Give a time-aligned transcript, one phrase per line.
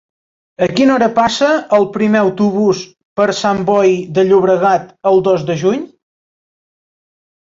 [0.67, 2.81] A quina hora passa el primer autobús
[3.21, 5.85] per Sant Boi de Llobregat el dos de juny?